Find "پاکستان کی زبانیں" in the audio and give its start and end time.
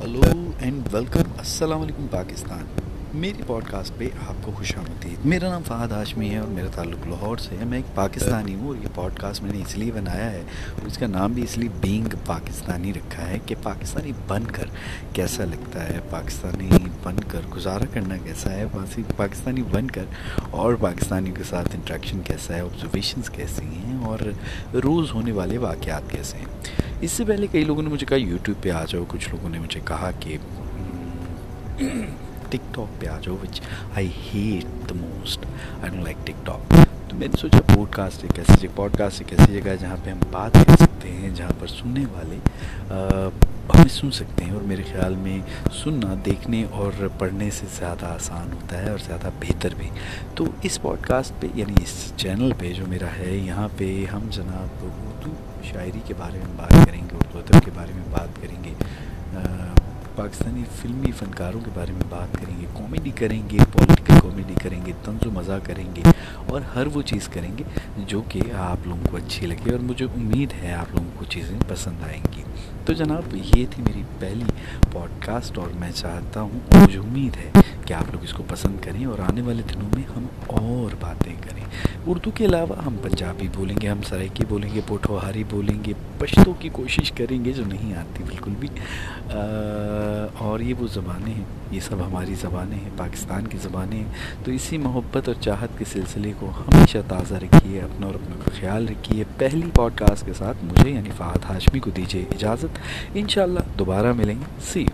92.96-93.98